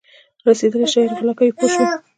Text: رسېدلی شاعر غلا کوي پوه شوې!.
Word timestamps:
رسېدلی 0.47 0.87
شاعر 0.93 1.11
غلا 1.19 1.33
کوي 1.37 1.51
پوه 1.57 1.69
شوې!. 1.73 1.85